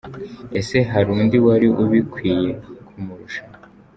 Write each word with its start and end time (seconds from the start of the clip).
Ese 0.59 0.77
hari 0.91 1.07
undi 1.15 1.37
wari 1.45 1.67
ubikwiye 1.83 2.51
kumurusha? 2.87 3.43